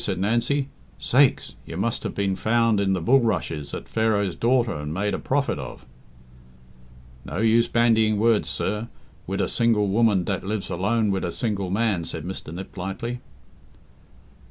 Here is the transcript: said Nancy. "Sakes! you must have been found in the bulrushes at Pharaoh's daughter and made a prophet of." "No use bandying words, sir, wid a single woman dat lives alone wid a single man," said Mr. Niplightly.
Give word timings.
said 0.03 0.17
Nancy. 0.17 0.67
"Sakes! 0.97 1.55
you 1.63 1.77
must 1.77 2.01
have 2.01 2.15
been 2.15 2.35
found 2.35 2.79
in 2.79 2.93
the 2.93 3.01
bulrushes 3.01 3.71
at 3.71 3.87
Pharaoh's 3.87 4.35
daughter 4.35 4.73
and 4.73 4.91
made 4.91 5.13
a 5.13 5.19
prophet 5.19 5.59
of." 5.59 5.85
"No 7.23 7.37
use 7.37 7.67
bandying 7.67 8.17
words, 8.17 8.49
sir, 8.49 8.87
wid 9.27 9.41
a 9.41 9.47
single 9.47 9.89
woman 9.89 10.23
dat 10.23 10.43
lives 10.43 10.71
alone 10.71 11.11
wid 11.11 11.23
a 11.23 11.31
single 11.31 11.69
man," 11.69 12.03
said 12.03 12.23
Mr. 12.25 12.51
Niplightly. 12.51 13.19